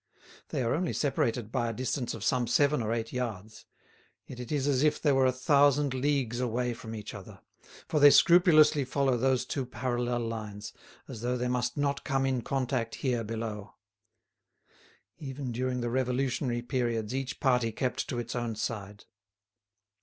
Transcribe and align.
They 0.49 0.63
are 0.63 0.73
only 0.73 0.93
separated 0.93 1.51
by 1.51 1.69
a 1.69 1.73
distance 1.73 2.15
of 2.15 2.23
some 2.23 2.47
seven 2.47 2.81
or 2.81 2.91
eight 2.91 3.13
yards, 3.13 3.67
yet 4.25 4.39
it 4.39 4.51
is 4.51 4.67
as 4.67 4.81
if 4.81 4.99
they 4.99 5.11
were 5.11 5.27
a 5.27 5.31
thousand 5.31 5.93
leagues 5.93 6.39
away 6.39 6.73
from 6.73 6.95
each 6.95 7.13
other, 7.13 7.39
for 7.87 7.99
they 7.99 8.09
scrupulously 8.09 8.83
follow 8.83 9.15
those 9.15 9.45
two 9.45 9.63
parallel 9.63 10.21
lines, 10.21 10.73
as 11.07 11.21
though 11.21 11.37
they 11.37 11.47
must 11.47 11.77
not 11.77 12.03
come 12.03 12.25
in 12.25 12.41
contact 12.41 12.95
here 12.95 13.23
below. 13.23 13.75
Even 15.19 15.51
during 15.51 15.81
the 15.81 15.89
revolutionary 15.91 16.63
periods 16.63 17.13
each 17.13 17.39
party 17.39 17.71
kept 17.71 18.07
to 18.09 18.17
its 18.17 18.35
own 18.35 18.55
side. 18.55 19.05